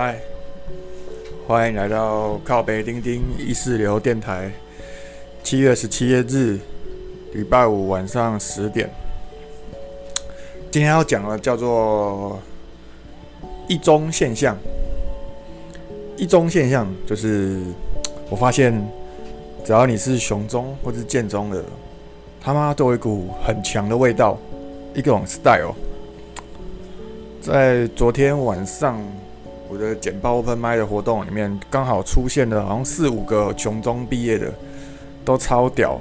[0.00, 0.16] 嗨，
[1.44, 4.48] 欢迎来到靠北钉钉意识流电台。
[5.42, 6.56] 七月十七日，
[7.32, 8.88] 礼拜五晚上十点。
[10.70, 12.38] 今天要讲的叫做
[13.66, 14.56] 一中现象。
[16.16, 17.60] 一中现象就是
[18.30, 18.80] 我发现，
[19.64, 21.64] 只要你是雄中或是建中的，
[22.40, 24.38] 他妈都有一股很强的味道，
[24.94, 25.74] 一种 style。
[27.42, 28.96] 在昨天晚上，
[29.68, 34.52] 我的简报 open 麦的活动里面，刚好出现了好像四五个雄中毕业的，
[35.24, 36.00] 都超屌。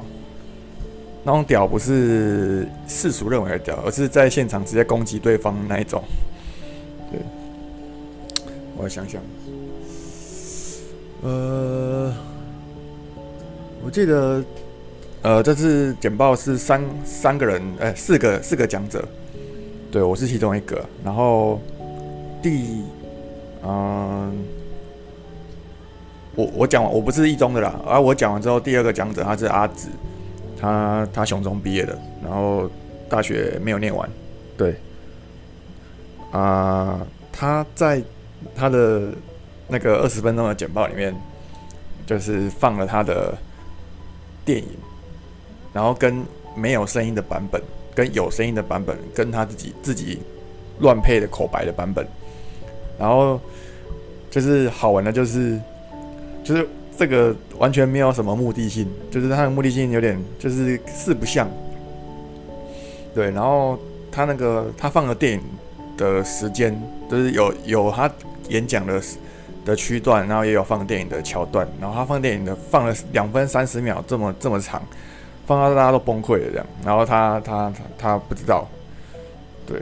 [1.23, 6.01] 那种屌不是世俗认为的屌，而是在现场直接攻击对方那一种。
[7.11, 7.19] 对，
[8.77, 9.21] 我想想，
[11.23, 12.13] 呃，
[13.83, 14.41] 我记得，
[15.21, 19.05] 呃，这次简报是三三个人，哎，四个四个讲者。
[19.91, 20.81] 对，我是其中一个。
[21.03, 21.59] 然后
[22.41, 22.83] 第，
[23.67, 24.45] 嗯，
[26.35, 27.77] 我我讲完，我不是一中的啦。
[27.85, 29.89] 而我讲完之后，第二个讲者他是阿紫，
[30.57, 32.69] 他他雄中毕业的，然后
[33.09, 34.09] 大学没有念完。
[34.55, 34.77] 对，
[36.31, 38.01] 啊，他在
[38.55, 39.09] 他的
[39.67, 41.13] 那个二十分钟的简报里面，
[42.05, 43.37] 就是放了他的
[44.45, 44.67] 电影，
[45.73, 46.23] 然后跟
[46.55, 47.61] 没有声音的版本。
[47.97, 50.19] 跟有声音的版本，跟他自己自己
[50.81, 52.05] 乱配的口白的版本，
[52.99, 53.39] 然后
[54.29, 55.59] 就是好玩的，就是
[56.43, 56.67] 就是
[56.97, 61.47] 这个完全没有什么目的性，就是他的目的性有点就是四不像。
[63.13, 63.77] 对，然后
[64.11, 65.41] 他那个他放的电影
[65.97, 68.09] 的时间，就是有有他
[68.49, 69.01] 演讲的
[69.65, 74.81] 的区段，然后也有放电影的桥段，然后他放电影的放了两分三十秒，这么这么长。
[75.45, 78.67] 放到大家都崩溃了这样，然后他他他他不知道，
[79.65, 79.81] 对，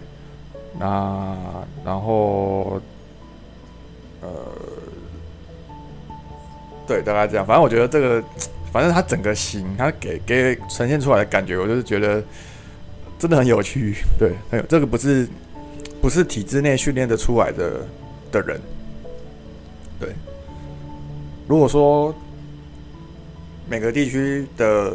[0.80, 1.36] 那
[1.84, 2.80] 然后
[4.22, 4.30] 呃，
[6.88, 7.46] 对，大概这样。
[7.46, 8.24] 反正我觉得这个，
[8.72, 12.24] 反正他整个型，他给给呈现出来的感觉，我就是觉得
[13.18, 13.96] 真的很有趣。
[14.18, 15.28] 对，很有这个不是
[16.02, 17.86] 不是体制内训练的出来的
[18.32, 18.62] 的人，
[20.00, 20.10] 对。
[21.48, 22.14] 如果说
[23.70, 24.94] 每个地区的。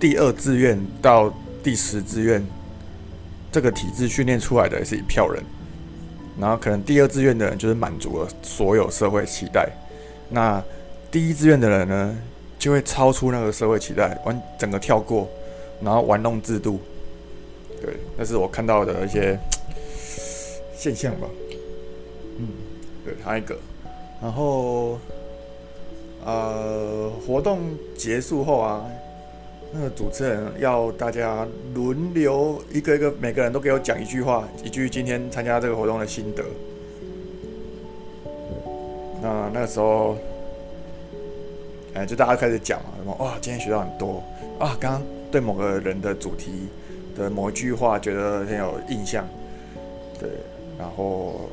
[0.00, 2.44] 第二志愿到第十志愿，
[3.50, 5.42] 这个体制训练出来的也是一票人，
[6.38, 9.68] 然后可能第二志愿的人就是满足了所有社会期待，
[10.30, 10.62] 那
[11.10, 12.18] 第一志愿的人呢，
[12.58, 15.28] 就会超出那个社会期待，完整个跳过，
[15.80, 16.80] 然后玩弄制度，
[17.80, 19.38] 对，那是我看到的一些
[20.76, 21.28] 现象吧。
[22.38, 22.48] 嗯，
[23.04, 23.56] 对，还有一个，
[24.20, 24.98] 然后
[26.24, 27.60] 呃，活动
[27.96, 28.84] 结束后啊。
[29.72, 36.44] 那个主持人要大家轮流一个一个，每个人都给我讲一句话，一句今天参加这个活动的心得。
[39.20, 40.16] 那那个时候，
[41.94, 44.22] 哎，就大家开始讲嘛，什么哇，今天学到很多
[44.60, 46.68] 啊，刚刚对某个人的主题
[47.16, 49.26] 的某一句话觉得很有印象，
[50.20, 50.28] 对，
[50.78, 51.48] 然后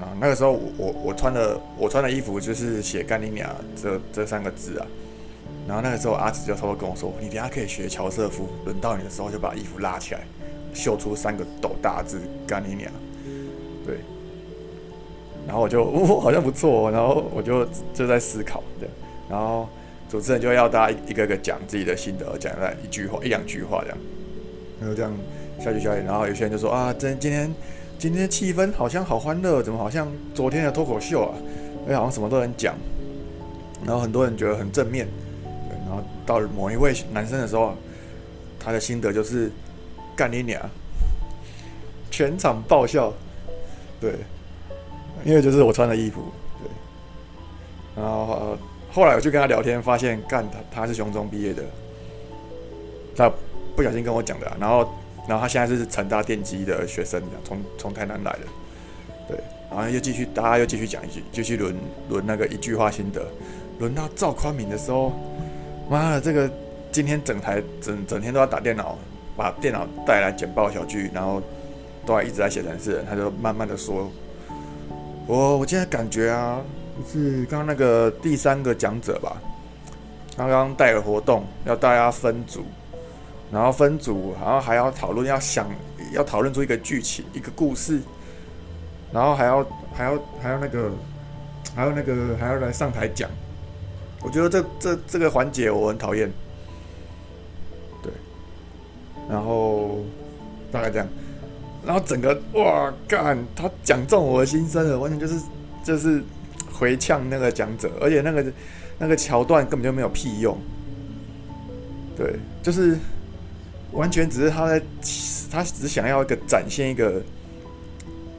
[0.00, 3.48] 啊，那个时候我我穿的我穿的衣服就是写“干你娘”
[3.80, 4.86] 这这三个字啊。
[5.66, 10.22] 然后那个时候，阿紫就偷偷跟我说：“你等下可以学乔瑟夫，轮到你的时候就把衣服拉起来，
[10.74, 12.90] 秀出三个斗大字‘干你娘’。”
[13.86, 13.98] 对。
[15.46, 16.90] 然后我就，哦，好像不错。
[16.90, 17.64] 然后我就
[17.94, 18.88] 就在思考，对。
[19.30, 19.68] 然后
[20.08, 23.98] 主持人就要大家一个个讲自己的心得，讲在一句话、一两句话这样。
[24.80, 25.12] 然后这样
[25.60, 27.54] 下去下去，然后有些人就说：“啊，真今天
[27.98, 31.34] 今天气氛好像好欢乐，怎么好像昨天的脱口秀啊？
[31.88, 32.74] 哎，好像什么都能讲。”
[33.86, 35.06] 然后很多人觉得很正面。
[36.40, 37.74] 到某一位男生的时候，
[38.58, 39.50] 他的心得就是
[40.14, 40.60] 干你娘，
[42.10, 43.12] 全场爆笑，
[44.00, 44.14] 对，
[45.24, 46.22] 因为就是我穿的衣服，
[46.60, 46.70] 对。
[47.96, 48.56] 然后
[48.92, 51.64] 后来我去跟他聊天，发现干他他是雄中毕业的，
[53.16, 53.30] 他
[53.74, 54.50] 不小心跟我讲的。
[54.60, 54.88] 然后
[55.26, 58.40] 然后他现在是成大电机的学生，从从台南来的，
[59.28, 59.38] 对。
[59.70, 61.74] 然后又继续大家又继续讲一句，继续轮
[62.08, 63.26] 轮那个一句话心得，
[63.80, 65.12] 轮到赵宽敏的时候。
[65.88, 66.50] 妈的，这个
[66.90, 68.96] 今天整台整整天都要打电脑，
[69.36, 71.42] 把电脑带来简报小聚，然后
[72.06, 73.04] 都还一直在写程式。
[73.08, 74.10] 他就慢慢的说
[75.26, 76.60] ：“我我现在感觉啊，
[76.98, 79.36] 就是刚刚那个第三个讲者吧，
[80.36, 82.64] 刚刚带了活动，要大家分组，
[83.50, 85.66] 然后分组，然后还要讨论，要想
[86.12, 88.00] 要讨论出一个剧情，一个故事，
[89.12, 90.90] 然后还要还要还要那个
[91.74, 93.28] 还有那个还要来上台讲。”
[94.24, 96.30] 我觉得这这这个环节我很讨厌，
[98.02, 98.12] 对，
[99.28, 99.98] 然后
[100.70, 101.08] 大概这样，
[101.84, 105.40] 然后整个哇干，他讲中我的心声了，完全就是
[105.84, 106.22] 就是
[106.72, 108.52] 回呛那个讲者，而且那个
[108.98, 110.56] 那个桥段根本就没有屁用，
[112.16, 112.96] 对，就是
[113.90, 114.80] 完全只是他在
[115.50, 117.20] 他只想要一个展现一个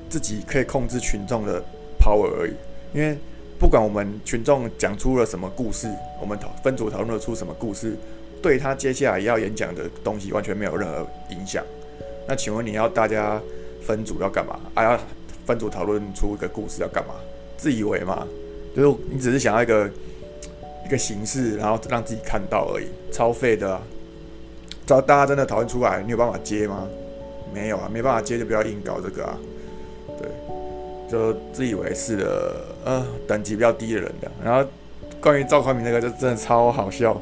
[0.10, 1.62] 自己可以控制群众的
[2.00, 2.54] power 而已，
[2.98, 3.18] 因为
[3.64, 5.88] 不管我们群众讲出了什么故事，
[6.20, 7.96] 我们讨分组讨论出什么故事，
[8.42, 11.64] 对他接下来要演讲的东西完全没有任何影响。
[12.28, 13.42] 那请问你要大家
[13.82, 14.60] 分组要干嘛？
[14.74, 15.00] 啊，要
[15.46, 17.14] 分组讨论出一个故事要干嘛？
[17.56, 18.28] 自以为嘛？
[18.76, 19.90] 就是你只是想要一个
[20.86, 23.80] 一个形式，然后让自己看到而已，超废的。
[24.86, 26.86] 只要大家真的讨论出来，你有办法接吗？
[27.54, 29.40] 没有啊，没办法接就不要硬搞这个啊。
[30.20, 30.28] 对，
[31.14, 34.32] 就自以为是的，呃，等级比较低的人的。
[34.44, 34.68] 然后
[35.22, 37.22] 关于赵宽明那个，就真的超好笑。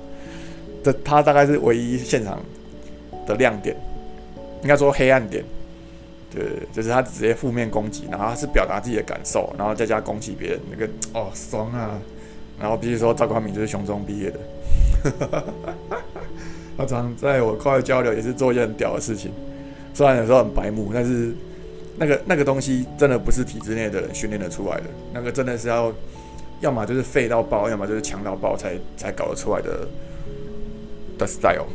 [0.82, 2.40] 这他大概是唯一现场
[3.28, 3.76] 的亮点。
[4.64, 5.44] 应该说黑暗点，
[6.32, 12.00] 对，就是他直接负面攻击，然后他是表达自己的感受，然后再加攻击别人，那个哦爽啊！
[12.60, 14.40] 然后比如说赵光明就是熊中毕业的，
[16.78, 19.32] 他常在我快乐交流也是做一件很屌的事情，
[19.96, 21.34] 虽然有时候很白目，但是
[21.98, 24.84] 那个那个东西真的不是体制内的人训练的出来的，
[25.14, 25.94] 那个真的是要
[26.60, 29.88] 要么就是废到爆，要么就是强到爆才才搞得出来的
[31.18, 31.68] 的 style，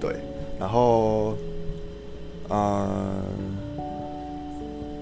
[0.00, 0.14] 对。
[0.56, 1.36] 然后，
[2.48, 3.22] 嗯，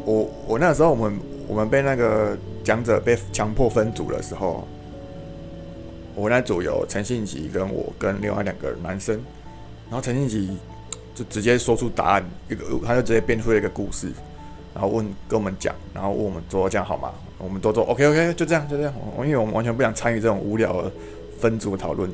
[0.04, 4.66] 我我那时候我们我们被那个讲者被强迫分组的时候，
[6.16, 9.14] 我那组有陈信吉跟我跟另外两个男生，
[9.88, 10.56] 然后陈信吉
[11.14, 14.12] 就直接说出答案，一个他就直接编出了一个故事，
[14.74, 17.12] 然后问跟我们讲，然后问我们做这样好吗？
[17.38, 20.92] 我们都做 OK OK，就这样就这样，因为我们完全不想参与这种无聊的
[21.38, 22.10] 分组讨论，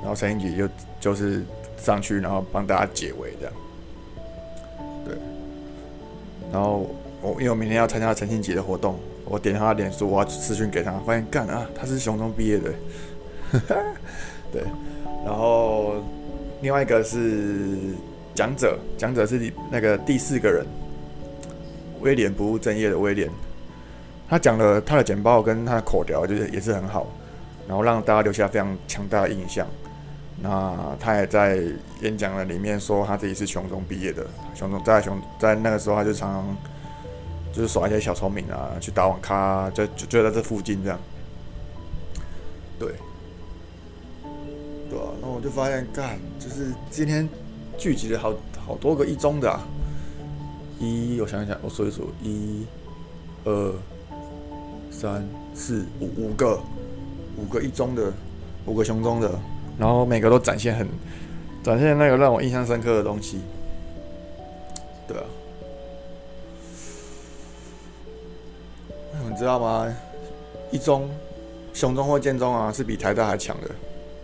[0.00, 0.68] 然后陈信杰就
[1.00, 1.42] 就是。
[1.78, 3.54] 上去，然后帮大家解围，这样。
[5.04, 5.14] 对。
[6.50, 6.88] 然后
[7.20, 12.72] 我因为我明天要参加陈庆杰的活动，我点他脸书，我要私讯给他，发现干啊，他是雄中毕业的。
[14.50, 14.64] 对。
[15.24, 15.96] 然后
[16.62, 17.76] 另外一个是
[18.34, 20.66] 讲者，讲者是那个第四个人，
[22.00, 23.30] 威廉不务正业的威廉。
[24.28, 27.06] 他讲了他的简报跟他的口条，就是也是很好，
[27.68, 29.66] 然后让大家留下非常强大的印象。
[30.42, 31.62] 那他也在
[32.02, 34.26] 演讲的里面说，他自己是熊中毕业的。
[34.54, 36.56] 熊中在熊在那个时候，他就常常
[37.52, 40.98] 就是耍一些小聪明啊，去打网咖，就就就在这附近这样。
[42.78, 42.92] 对，
[45.36, 47.28] 我就发现，干，就是今天
[47.76, 48.32] 聚集了好
[48.66, 49.60] 好多个一中的啊。
[50.80, 52.64] 一，我想一想，我数一数，一、
[53.44, 53.74] 二、
[54.90, 55.22] 三、
[55.54, 56.58] 四、五，五个，
[57.36, 58.10] 五个一中的，
[58.64, 59.30] 五个雄中的。
[59.78, 60.88] 然后每个都展现很，
[61.62, 63.42] 展现那个让我印象深刻的东西，
[65.06, 65.24] 对啊，
[69.28, 69.94] 你知道吗？
[70.70, 71.10] 一中、
[71.74, 73.68] 雄中或建中啊，是比台大还强的。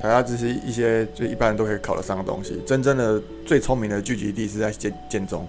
[0.02, 5.46] 台大只是一些就一般人都可以考得上的东西，真正的最聪明的聚集地是在建建中。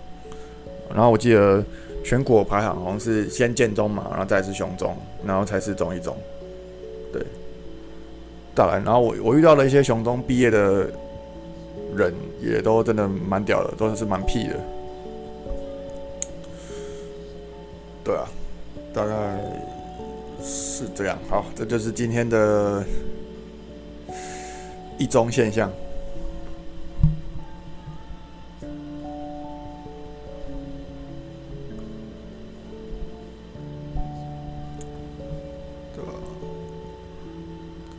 [0.94, 1.63] 然后我记得
[2.05, 4.95] 全国排行好像是先建中嘛，然后再是雄中，
[5.25, 6.15] 然后才是中一中，
[7.11, 7.19] 对。
[8.53, 10.88] 当然，然后我我遇到了一些雄中毕业的
[11.95, 14.54] 人，也都真的蛮屌的，都是蛮屁的。
[18.04, 18.30] 对啊，
[18.94, 19.13] 大概
[20.44, 21.18] 是这样。
[21.28, 22.83] 好，这就是今天的
[25.04, 25.69] 一中现象。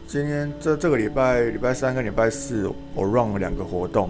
[0.09, 4.09] 今天这这个礼拜礼拜三跟礼拜四，我 run 了两个活动。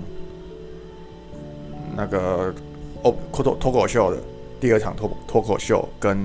[1.97, 2.55] 那个
[3.03, 4.23] 哦，脱脱口秀的
[4.61, 6.17] 第二场脱脱口秀跟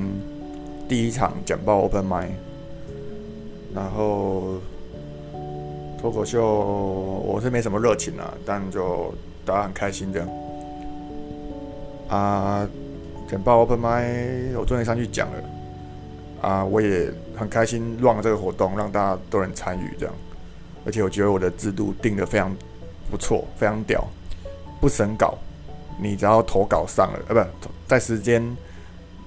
[0.87, 2.33] 第一场简报 open m i d
[3.73, 4.59] 然后
[5.99, 9.13] 脱口秀我是没什么热情啊，但就
[9.45, 10.29] 大家很开心这样。
[12.07, 12.67] 啊，
[13.29, 15.43] 简报 open m i 我终于上去讲了。
[16.41, 20.15] 啊，我也很开心让这个活动，让大家都能参与这样，
[20.85, 22.55] 而且我觉得我的制度定的非常
[23.11, 24.07] 不错，非常屌，
[24.79, 25.37] 不审稿，
[26.01, 28.41] 你只要投稿上了，呃，不在时间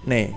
[0.06, 0.32] 内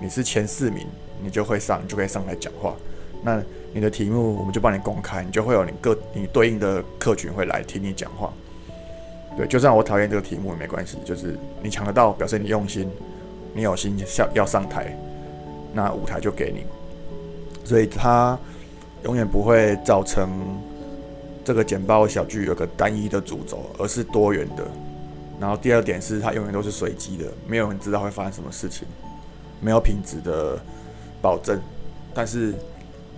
[0.00, 0.86] 你是前四名，
[1.22, 2.74] 你就会上，你就可以上来讲话。
[3.22, 3.42] 那
[3.74, 8.32] 你的题目我们就帮你公开，你就会有你各你对应的客群会来听你讲话。
[9.36, 12.88] 对，就算我讨厌这个题目也没关系，就是你抢得到，表示你用心，
[13.52, 14.96] 你有心要要上台。
[15.72, 16.64] 那舞台就给你，
[17.64, 18.38] 所以它
[19.02, 20.30] 永远不会造成
[21.44, 24.64] 这个简报小剧有个单一的主轴，而是多元的。
[25.40, 28.86] 然后第二点是，它永远都是随机的，没有人知道会发生什么事情，
[29.60, 30.56] 没有品质的
[31.20, 31.60] 保证。
[32.14, 32.54] 但是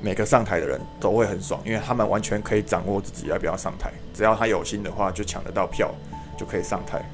[0.07, 5.93] 每个上台的人都会很爽，因为他们完全可以掌握自己要不要上台，只要他有心的话，就抢得到票，
[6.39, 7.05] 就可以上台。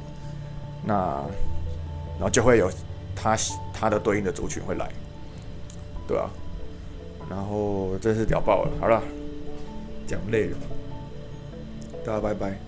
[0.84, 0.94] 那
[2.16, 2.70] 然后就会有
[3.16, 3.34] 他
[3.72, 4.92] 他的对应的族群会来，
[6.06, 6.28] 对啊。
[7.30, 9.02] 然后真是屌爆了，好了，
[10.06, 10.56] 讲累了，
[12.04, 12.58] 大家拜拜。